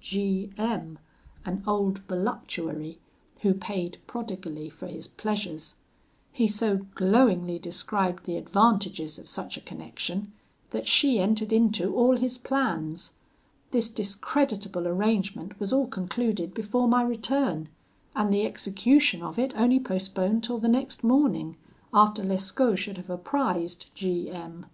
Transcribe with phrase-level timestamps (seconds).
[0.00, 0.98] G M,
[1.44, 2.98] an old voluptuary,
[3.42, 5.74] who paid prodigally for his pleasures;
[6.32, 10.32] he so glowingly described the advantages of such a connection,
[10.70, 13.12] that she entered into all his plans.
[13.70, 17.68] This discreditable arrangement was all concluded before my return,
[18.16, 21.58] and the execution of it only postponed till the next morning,
[21.92, 24.64] after Lescaut should have apprised G M